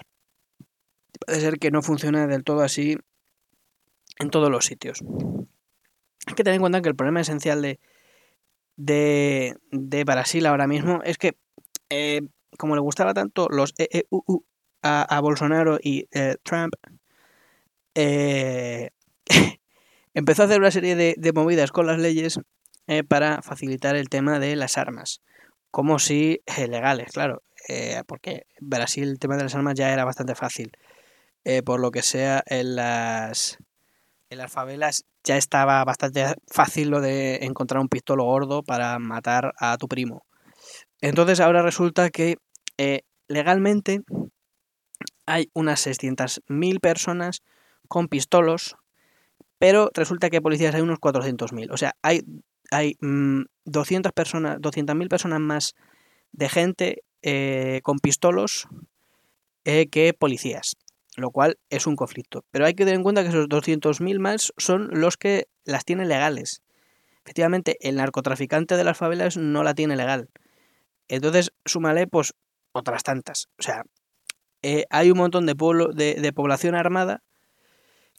Parece 1.27 1.43
ser 1.43 1.59
que 1.59 1.73
no 1.73 1.83
funciona 1.83 2.29
del 2.29 2.45
todo 2.45 2.63
así 2.63 2.99
en 4.21 4.31
todos 4.31 4.51
los 4.51 4.67
sitios. 4.67 5.03
Hay 6.27 6.35
que 6.35 6.45
tener 6.45 6.57
en 6.57 6.61
cuenta 6.61 6.83
que 6.83 6.89
el 6.89 6.95
problema 6.95 7.21
esencial 7.21 7.63
de, 7.63 7.81
de, 8.77 9.57
de 9.73 10.05
Brasil 10.05 10.47
ahora 10.47 10.67
mismo 10.67 11.01
es 11.05 11.19
que, 11.19 11.37
eh, 11.89 12.23
como 12.59 12.75
le 12.75 12.81
gustaba 12.81 13.15
tanto 13.15 13.49
los 13.49 13.75
EEUU 13.79 14.45
a, 14.83 15.03
a 15.03 15.21
Bolsonaro 15.21 15.79
y 15.83 16.07
eh, 16.13 16.37
Trump, 16.43 16.75
eh, 17.95 18.91
empezó 20.15 20.43
a 20.43 20.45
hacer 20.47 20.61
una 20.61 20.71
serie 20.71 20.95
de, 20.95 21.33
movidas 21.33 21.73
con 21.73 21.87
las 21.87 21.99
leyes 21.99 22.39
para 23.07 23.41
facilitar 23.43 23.95
el 23.95 24.09
tema 24.09 24.41
de 24.41 24.57
las 24.57 24.77
armas, 24.77 25.23
como 25.71 26.01
si 26.01 26.43
legales, 26.59 27.13
claro, 27.13 27.45
porque 28.09 28.47
Brasil 28.61 29.09
el 29.09 29.21
tema 29.21 29.37
de 29.37 29.45
las 29.45 29.55
armas 29.55 29.75
ya 29.75 29.93
era 29.93 30.05
bastante 30.05 30.35
fácil, 30.35 30.73
por 31.65 31.79
lo 31.79 31.93
que 31.93 32.03
sea 32.03 32.43
en 32.47 32.75
las 32.75 33.59
en 34.31 34.39
las 34.39 34.51
favelas 34.51 35.05
ya 35.25 35.37
estaba 35.37 35.85
bastante 35.85 36.35
fácil 36.47 36.89
lo 36.89 37.01
de 37.01 37.45
encontrar 37.45 37.81
un 37.81 37.89
pistolo 37.89 38.25
gordo 38.25 38.63
para 38.63 38.99
matar 38.99 39.53
a 39.59 39.77
tu 39.77 39.89
primo. 39.89 40.25
Entonces 41.01 41.41
ahora 41.41 41.63
resulta 41.63 42.11
que 42.11 42.37
legalmente 43.29 44.01
hay 45.27 45.51
unas 45.53 45.87
600.000 45.87 46.81
personas 46.81 47.43
con 47.89 48.09
pistolos 48.09 48.77
pero 49.61 49.91
resulta 49.93 50.31
que 50.31 50.41
policías 50.41 50.75
hay 50.75 50.81
unos 50.81 50.99
400.000. 51.01 51.71
O 51.71 51.77
sea, 51.77 51.95
hay, 52.01 52.23
hay 52.71 52.97
200 53.67 54.11
mm, 54.11 54.15
personas, 54.15 54.59
200.000 54.59 55.09
personas 55.09 55.39
más 55.39 55.75
de 56.33 56.49
gente 56.49 57.03
eh, 57.21 57.81
con 57.83 57.99
pistolos 57.99 58.69
eh, 59.67 59.89
que 59.91 60.15
policías, 60.15 60.77
lo 61.21 61.31
cual 61.31 61.59
es 61.69 61.87
un 61.87 61.97
conflicto. 61.97 62.45
Pero 62.51 62.67
hay 62.67 62.75
que 62.75 62.85
tener 62.85 62.97
en 62.97 63.03
cuenta 63.03 63.23
que 63.23 63.29
esos 63.29 63.49
200.000 63.49 64.19
más 64.19 64.53
son 64.57 64.89
los 64.93 65.17
que 65.17 65.47
las 65.65 65.85
tienen 65.85 66.09
legales. 66.09 66.63
Efectivamente, 67.25 67.77
el 67.81 67.97
narcotraficante 67.97 68.77
de 68.77 68.85
las 68.85 68.97
favelas 68.97 69.37
no 69.37 69.63
la 69.63 69.75
tiene 69.75 69.97
legal. 69.97 70.29
Entonces, 71.09 71.53
súmale, 71.65 72.07
pues, 72.07 72.35
otras 72.73 73.03
tantas. 73.03 73.49
O 73.59 73.63
sea, 73.63 73.85
eh, 74.63 74.85
hay 74.91 75.11
un 75.11 75.19
montón 75.19 75.47
de, 75.47 75.55
pueblo, 75.55 75.89
de 75.93 76.33
población 76.33 76.75
armada 76.75 77.23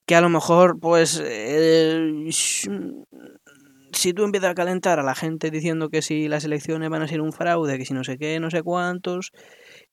que 0.06 0.16
a 0.16 0.22
lo 0.22 0.30
mejor, 0.30 0.80
pues, 0.80 1.22
eh, 1.24 2.28
si 2.32 4.14
tú 4.14 4.24
empiezas 4.24 4.52
a 4.52 4.56
calentar 4.56 5.00
a 5.00 5.04
la 5.04 5.16
gente 5.16 5.52
diciendo 5.52 5.90
que 5.90 6.02
si 6.02 6.28
las 6.28 6.44
elecciones 6.44 6.90
van 6.90 7.02
a 7.02 7.08
ser 7.08 7.22
un 7.22 7.34
fraude, 7.34 7.78
que 7.78 7.86
si 7.86 7.94
no 7.94 8.04
sé 8.04 8.18
qué, 8.18 8.40
no 8.40 8.50
sé 8.50 8.64
cuántos, 8.64 9.32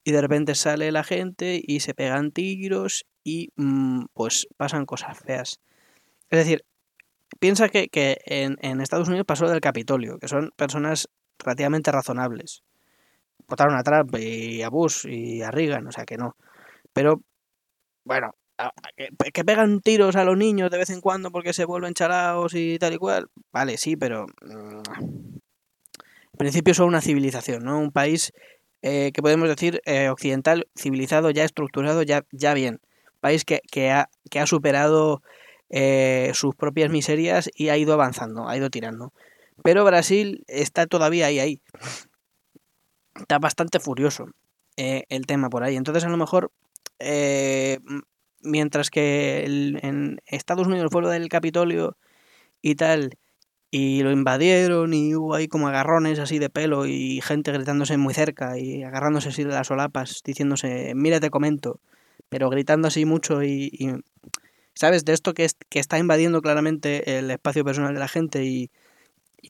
y 0.09 0.11
de 0.11 0.23
repente 0.23 0.55
sale 0.55 0.91
la 0.91 1.05
gente 1.05 1.61
y 1.63 1.81
se 1.81 1.93
pegan 1.93 2.33
tiros 2.33 3.05
y 3.23 3.51
mm, 3.57 4.07
pues 4.15 4.49
pasan 4.57 4.87
cosas 4.87 5.19
feas. 5.19 5.61
Es 6.31 6.39
decir, 6.39 6.65
piensa 7.39 7.69
que, 7.69 7.89
que 7.89 8.17
en, 8.25 8.81
Estados 8.81 9.09
Unidos 9.09 9.27
pasó 9.27 9.51
del 9.51 9.61
Capitolio, 9.61 10.19
que 10.19 10.27
son 10.27 10.51
personas 10.57 11.11
relativamente 11.39 11.93
razonables. 11.93 12.63
Votaron 13.47 13.77
a 13.77 13.83
Trump 13.83 14.17
y 14.19 14.63
a 14.63 14.71
Bush 14.71 15.05
y 15.07 15.43
a 15.43 15.51
Reagan, 15.51 15.87
o 15.87 15.93
sea 15.93 16.07
que 16.07 16.17
no. 16.17 16.37
Pero, 16.95 17.21
bueno, 18.03 18.31
que, 18.97 19.45
pegan 19.45 19.81
tiros 19.83 20.17
a 20.17 20.25
los 20.25 20.39
niños 20.39 20.71
de 20.71 20.79
vez 20.79 20.89
en 20.89 21.03
cuando 21.03 21.31
porque 21.31 21.53
se 21.53 21.67
vuelven 21.67 21.93
chalados 21.93 22.55
y 22.55 22.79
tal 22.79 22.95
y 22.95 22.97
cual. 22.97 23.29
Vale, 23.53 23.77
sí, 23.77 23.95
pero. 23.95 24.25
Mm, 24.41 24.81
en 26.33 26.39
principio 26.39 26.73
son 26.73 26.89
una 26.89 27.03
civilización, 27.03 27.65
¿no? 27.65 27.79
Un 27.79 27.93
país 27.93 28.33
eh, 28.83 29.11
que 29.13 29.23
podemos 29.23 29.49
decir 29.49 29.81
eh, 29.85 30.09
occidental, 30.09 30.69
civilizado, 30.77 31.31
ya 31.31 31.45
estructurado, 31.45 32.03
ya, 32.03 32.25
ya 32.33 32.55
bien. 32.55 32.81
País 33.21 33.45
que, 33.45 33.61
que, 33.71 33.91
ha, 33.91 34.09
que 34.31 34.39
ha 34.39 34.47
superado 34.47 35.23
eh, 35.71 36.31
sus 36.35 36.55
propias 36.55 36.91
miserias 36.91 37.51
y 37.55 37.71
ha 37.71 37.77
ido 37.77 37.93
avanzando, 37.93 38.49
ha 38.49 38.57
ido 38.57 38.71
tirando. 38.71 39.13
Pero 39.65 39.85
Brasil 39.85 40.45
está 40.47 40.87
todavía 40.87 41.27
ahí, 41.27 41.41
ahí. 41.41 41.61
Está 43.19 43.39
bastante 43.39 43.81
furioso 43.81 44.27
el 44.77 45.27
tema 45.27 45.51
por 45.51 45.65
ahí. 45.65 45.75
Entonces, 45.75 46.05
a 46.05 46.09
lo 46.09 46.17
mejor 46.17 46.53
mientras 48.43 48.91
que 48.91 49.45
en 49.83 50.21
Estados 50.27 50.67
Unidos, 50.67 50.85
el 50.85 50.91
pueblo 50.91 51.09
del 51.11 51.29
Capitolio 51.29 51.97
y 52.63 52.77
tal, 52.77 53.19
y 53.71 54.03
lo 54.03 54.13
invadieron 54.13 54.95
y 54.95 55.15
hubo 55.15 55.35
ahí 55.35 55.49
como 55.49 55.69
agarrones 55.69 56.19
así 56.19 56.39
de 56.39 56.49
pelo 56.49 56.87
y 56.87 57.21
gente 57.21 57.53
gritándose 57.53 57.97
muy 57.99 58.15
cerca 58.15 58.59
y 58.59 58.83
agarrándose 58.83 59.29
así 59.29 59.45
de 59.45 59.51
las 59.51 59.67
solapas, 59.67 60.23
diciéndose, 60.25 60.93
mira 60.95 61.21
te 61.21 61.31
comento, 61.31 61.81
pero 62.29 62.49
gritando 62.51 62.89
así 62.89 63.05
mucho 63.05 63.43
y, 63.43 63.71
¿sabes? 64.75 65.05
De 65.05 65.13
esto 65.13 65.35
que, 65.35 65.47
que 65.69 65.81
está 65.81 65.99
invadiendo 65.99 66.41
claramente 66.41 67.19
el 67.19 67.31
espacio 67.31 67.65
personal 67.65 67.95
de 67.95 68.01
la 68.01 68.09
gente 68.09 68.45
y, 68.45 68.71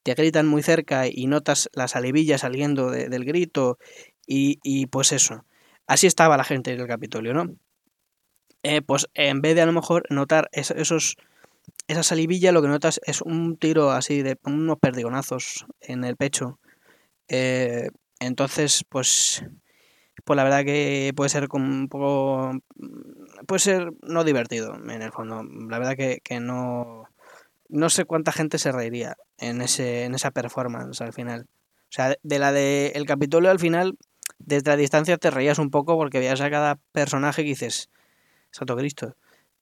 te 0.02 0.14
gritan 0.14 0.46
muy 0.46 0.62
cerca 0.62 1.06
y 1.10 1.26
notas 1.26 1.70
la 1.72 1.88
salivilla 1.88 2.38
saliendo 2.38 2.90
del 2.90 3.24
grito 3.24 3.78
y, 4.26 4.58
y, 4.62 4.86
pues 4.86 5.12
eso. 5.12 5.44
Así 5.86 6.06
estaba 6.06 6.36
la 6.36 6.44
gente 6.44 6.72
en 6.72 6.80
el 6.80 6.86
Capitolio, 6.86 7.34
¿no? 7.34 7.56
Eh, 8.62 8.82
pues 8.82 9.08
en 9.14 9.40
vez 9.40 9.54
de 9.54 9.62
a 9.62 9.66
lo 9.66 9.72
mejor 9.72 10.04
notar 10.10 10.50
esos 10.52 11.16
esa 11.88 12.02
salivilla 12.02 12.52
lo 12.52 12.62
que 12.62 12.68
notas 12.68 13.00
es 13.04 13.22
un 13.22 13.56
tiro 13.56 13.90
así 13.90 14.22
de 14.22 14.38
unos 14.44 14.78
perdigonazos 14.78 15.66
en 15.80 16.04
el 16.04 16.16
pecho. 16.16 16.58
Eh, 17.28 17.90
entonces, 18.20 18.84
pues, 18.88 19.44
pues 20.24 20.36
la 20.36 20.44
verdad 20.44 20.64
que 20.64 21.12
puede 21.16 21.30
ser 21.30 21.48
un 21.52 21.88
poco, 21.88 22.52
puede 23.46 23.58
ser 23.58 23.92
no 24.02 24.22
divertido 24.22 24.74
en 24.74 25.02
el 25.02 25.12
fondo. 25.12 25.42
La 25.42 25.78
verdad 25.78 25.96
que, 25.96 26.20
que 26.22 26.40
no, 26.40 27.08
no 27.68 27.90
sé 27.90 28.04
cuánta 28.04 28.32
gente 28.32 28.58
se 28.58 28.70
reiría 28.70 29.16
en 29.38 29.62
ese, 29.62 30.04
en 30.04 30.14
esa 30.14 30.30
performance 30.30 31.00
al 31.00 31.14
final. 31.14 31.46
O 31.84 31.92
sea, 31.92 32.16
de 32.22 32.38
la 32.38 32.52
de 32.52 32.92
el 32.96 33.06
Capitolio 33.06 33.50
al 33.50 33.58
final, 33.58 33.96
desde 34.38 34.70
la 34.70 34.76
distancia 34.76 35.16
te 35.16 35.30
reías 35.30 35.58
un 35.58 35.70
poco 35.70 35.96
porque 35.96 36.18
veías 36.18 36.42
a 36.42 36.50
cada 36.50 36.76
personaje 36.92 37.42
que 37.42 37.48
dices, 37.48 37.88
Santo 38.50 38.76
Cristo. 38.76 39.16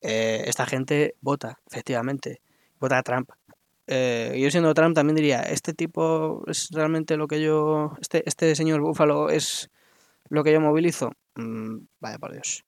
Eh, 0.08 0.44
esta 0.46 0.66
gente 0.66 1.16
vota, 1.20 1.58
efectivamente, 1.66 2.40
vota 2.78 2.96
a 2.96 3.02
Trump. 3.02 3.28
Eh, 3.88 4.38
yo 4.40 4.48
siendo 4.52 4.72
Trump 4.72 4.94
también 4.94 5.16
diría, 5.16 5.42
este 5.42 5.74
tipo 5.74 6.44
es 6.46 6.68
realmente 6.70 7.16
lo 7.16 7.26
que 7.26 7.40
yo, 7.40 7.96
este, 8.00 8.22
este 8.24 8.54
señor 8.54 8.80
Búfalo 8.82 9.30
es 9.30 9.68
lo 10.28 10.44
que 10.44 10.52
yo 10.52 10.60
movilizo. 10.60 11.10
Mm, 11.34 11.86
vaya 11.98 12.18
por 12.18 12.32
Dios. 12.32 12.64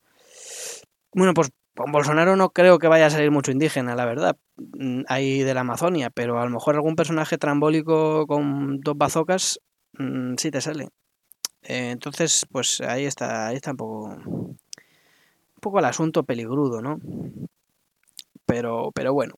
Bueno, 1.15 1.33
pues 1.33 1.51
con 1.77 1.93
Bolsonaro 1.93 2.35
no 2.35 2.51
creo 2.51 2.81
que 2.81 2.89
vaya 2.89 3.07
a 3.07 3.11
salir 3.11 3.31
mucho 3.31 3.53
indígena, 3.53 3.95
la 3.95 4.05
verdad. 4.05 4.37
Mm, 4.57 5.03
hay 5.07 5.45
de 5.45 5.55
la 5.55 5.61
Amazonia, 5.61 6.11
pero 6.11 6.41
a 6.41 6.45
lo 6.45 6.51
mejor 6.51 6.75
algún 6.75 6.97
personaje 6.97 7.39
trambólico 7.39 8.27
con 8.27 8.81
dos 8.81 8.99
bazocas 8.99 9.61
mm, 9.93 10.35
sí 10.39 10.51
te 10.51 10.61
sale. 10.61 10.89
Eh, 11.63 11.91
entonces, 11.93 12.47
pues 12.51 12.81
ahí 12.81 13.05
está, 13.05 13.47
ahí 13.47 13.57
está 13.57 13.71
un 13.71 13.77
poco 13.77 14.17
un 15.59 15.61
poco 15.61 15.81
el 15.81 15.87
asunto 15.87 16.23
peligrudo, 16.23 16.81
¿no? 16.81 17.01
Pero, 18.47 18.93
pero 18.95 19.13
bueno. 19.13 19.35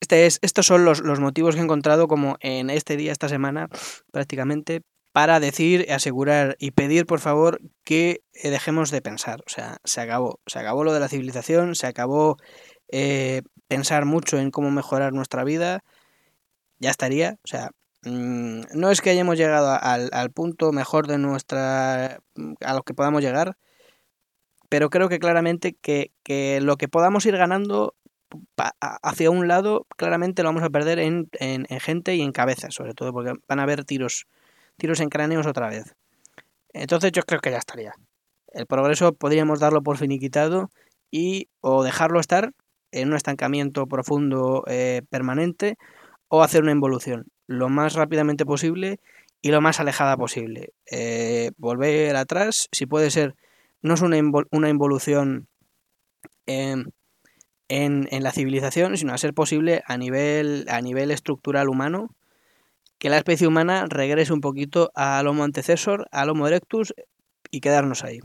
Este 0.00 0.26
es, 0.26 0.38
estos 0.42 0.66
son 0.66 0.84
los, 0.84 1.02
motivos 1.18 1.56
que 1.56 1.60
he 1.60 1.64
encontrado 1.64 2.06
como 2.06 2.36
en 2.40 2.70
este 2.70 2.96
día, 2.96 3.10
esta 3.10 3.28
semana, 3.28 3.68
prácticamente, 4.12 4.82
para 5.12 5.40
decir, 5.40 5.90
asegurar 5.90 6.56
y 6.60 6.70
pedir, 6.70 7.04
por 7.04 7.18
favor, 7.18 7.60
que 7.82 8.22
eh, 8.32 8.50
dejemos 8.50 8.92
de 8.92 9.02
pensar. 9.02 9.40
O 9.44 9.50
sea, 9.50 9.78
se 9.82 10.00
acabó. 10.00 10.38
Se 10.46 10.60
acabó 10.60 10.84
lo 10.84 10.92
de 10.92 11.00
la 11.00 11.08
civilización, 11.08 11.74
se 11.74 11.88
acabó 11.88 12.36
eh, 12.92 13.42
pensar 13.66 14.04
mucho 14.04 14.38
en 14.38 14.52
cómo 14.52 14.70
mejorar 14.70 15.12
nuestra 15.12 15.42
vida. 15.42 15.82
Ya 16.78 16.90
estaría. 16.90 17.38
O 17.42 17.48
sea, 17.48 17.70
mm, 18.04 18.60
no 18.74 18.90
es 18.90 19.00
que 19.00 19.10
hayamos 19.10 19.36
llegado 19.36 19.76
al, 19.80 20.10
al 20.12 20.30
punto 20.30 20.70
mejor 20.70 21.08
de 21.08 21.18
nuestra. 21.18 22.20
a 22.60 22.74
lo 22.74 22.82
que 22.82 22.94
podamos 22.94 23.22
llegar, 23.22 23.56
pero 24.74 24.90
creo 24.90 25.08
que 25.08 25.20
claramente 25.20 25.76
que, 25.80 26.10
lo 26.60 26.76
que 26.76 26.88
podamos 26.88 27.24
ir 27.26 27.36
ganando 27.36 27.94
hacia 28.80 29.30
un 29.30 29.46
lado, 29.46 29.86
claramente 29.96 30.42
lo 30.42 30.48
vamos 30.48 30.64
a 30.64 30.70
perder 30.70 30.98
en, 30.98 31.28
gente 31.78 32.16
y 32.16 32.22
en 32.22 32.32
cabezas, 32.32 32.74
sobre 32.74 32.92
todo, 32.92 33.12
porque 33.12 33.34
van 33.46 33.60
a 33.60 33.62
haber 33.62 33.84
tiros, 33.84 34.26
tiros 34.76 34.98
en 34.98 35.10
cráneos 35.10 35.46
otra 35.46 35.68
vez. 35.68 35.94
Entonces 36.72 37.12
yo 37.12 37.22
creo 37.22 37.38
que 37.38 37.52
ya 37.52 37.58
estaría. 37.58 37.94
El 38.48 38.66
progreso 38.66 39.12
podríamos 39.12 39.60
darlo 39.60 39.80
por 39.80 39.96
finiquitado 39.96 40.70
y 41.08 41.46
o 41.60 41.84
dejarlo 41.84 42.18
estar 42.18 42.50
en 42.90 43.10
un 43.10 43.14
estancamiento 43.14 43.86
profundo 43.86 44.64
eh, 44.66 45.02
permanente 45.08 45.76
o 46.26 46.42
hacer 46.42 46.64
una 46.64 46.72
involución 46.72 47.26
lo 47.46 47.68
más 47.68 47.94
rápidamente 47.94 48.44
posible 48.44 48.98
y 49.40 49.52
lo 49.52 49.60
más 49.60 49.78
alejada 49.78 50.16
posible. 50.16 50.72
Eh, 50.90 51.52
volver 51.58 52.16
atrás, 52.16 52.68
si 52.72 52.86
puede 52.86 53.12
ser 53.12 53.36
no 53.84 53.94
es 53.94 54.00
una, 54.00 54.16
una 54.50 54.70
involución 54.70 55.46
en, 56.46 56.90
la 57.68 58.32
civilización, 58.32 58.96
sino 58.96 59.12
a 59.12 59.18
ser 59.18 59.34
posible 59.34 59.82
a 59.86 59.98
nivel, 59.98 60.64
a 60.70 60.80
nivel 60.80 61.10
estructural 61.10 61.68
humano, 61.68 62.08
que 62.98 63.10
la 63.10 63.18
especie 63.18 63.46
humana 63.46 63.84
regrese 63.86 64.32
un 64.32 64.40
poquito 64.40 64.90
al 64.94 65.26
Homo 65.26 65.44
antecesor, 65.44 66.08
al 66.12 66.30
Homo 66.30 66.48
erectus 66.48 66.94
y 67.50 67.60
quedarnos 67.60 68.04
ahí. 68.04 68.20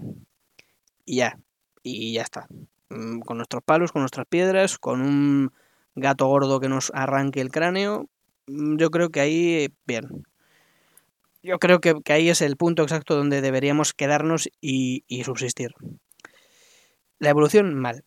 Y 1.04 1.18
ya, 1.18 1.38
y 1.84 2.14
ya 2.14 2.22
está. 2.22 2.48
Mm, 2.88 3.20
con 3.20 3.36
nuestros 3.36 3.62
palos, 3.62 3.92
con 3.92 4.02
nuestras 4.02 4.28
piedras, 4.28 4.78
con 4.78 5.02
un 5.02 5.52
gato 5.94 6.28
gordo 6.28 6.62
que 6.62 6.70
nos 6.70 6.90
arranque 6.96 7.42
el 7.42 7.52
cráneo, 7.52 8.08
mm, 8.48 8.78
yo 8.78 8.92
creo 8.92 9.10
que 9.10 9.20
ahí, 9.20 9.74
bien, 9.86 10.24
yo 11.42 11.60
creo 11.60 11.80
que, 11.80 12.02
ahí 12.12 12.30
es 12.30 12.42
el 12.42 12.58
punto 12.58 12.84
exacto 12.84 13.16
donde 13.16 13.42
deberíamos 13.42 13.94
quedarnos 13.94 14.50
y, 14.62 15.04
subsistir. 15.24 15.74
La 17.18 17.30
evolución, 17.30 17.74
mal. 17.76 18.04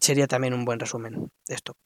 Sería 0.00 0.26
también 0.26 0.54
un 0.54 0.64
buen 0.64 0.80
resumen 0.80 1.30
de 1.46 1.54
esto. 1.54 1.76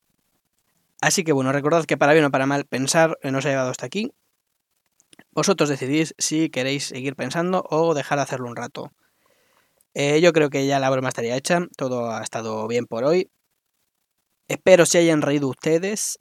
Así 1.01 1.25
que 1.25 1.33
bueno, 1.33 1.53
recordad 1.53 1.85
que 1.85 1.99
para 1.99 2.15
bien 2.15 2.25
o 2.25 2.31
para 2.31 2.47
mal 2.47 2.65
pensar 2.65 3.19
nos 3.23 3.45
ha 3.45 3.51
llevado 3.51 3.71
hasta 3.71 3.87
aquí. 3.87 4.13
Vosotros 5.33 5.69
decidís 5.69 6.15
si 6.17 6.49
queréis 6.49 6.87
seguir 6.87 7.15
pensando 7.15 7.65
o 7.69 7.95
dejar 7.95 8.19
de 8.19 8.23
hacerlo 8.23 8.49
un 8.49 8.57
rato. 8.57 8.93
Eh, 9.93 10.21
yo 10.21 10.33
creo 10.33 10.51
que 10.51 10.67
ya 10.67 10.79
la 10.79 10.91
broma 10.91 11.09
estaría 11.09 11.37
hecha. 11.37 11.61
Todo 11.77 12.11
ha 12.11 12.23
estado 12.23 12.67
bien 12.69 12.87
por 12.87 13.05
hoy. 13.05 13.31
Espero 14.49 14.87
se 14.87 14.99
hayan 14.99 15.23
reído 15.23 15.49
ustedes. 15.49 16.19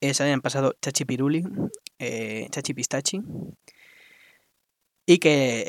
Eh, 0.00 0.14
se 0.14 0.24
hayan 0.24 0.40
pasado 0.40 0.74
chachipiruli, 0.80 1.44
eh, 1.98 2.46
chachipistachi. 2.50 3.20
Y 5.06 5.18
que 5.18 5.64